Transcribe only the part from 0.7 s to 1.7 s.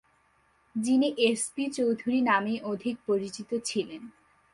যিনি S B